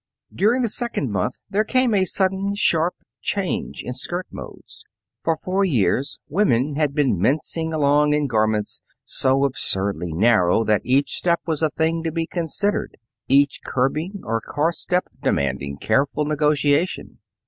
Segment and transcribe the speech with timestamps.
[0.33, 4.83] During the second month, there came a sudden, sharp change in skirt modes.
[5.21, 11.11] For four years women had been mincing along in garments so absurdly narrow that each
[11.15, 17.19] step was a thing to be considered, each curbing or car step demanding careful negotiation.